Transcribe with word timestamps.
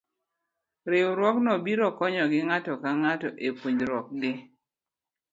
Riwruogno 0.91 1.53
biro 1.65 1.87
konyogi 1.97 2.39
ng'ato 2.47 2.73
ka 2.81 2.89
ng'ato 2.99 3.29
e 3.47 3.49
puonjruok 3.57 4.07
gi. 4.21 4.33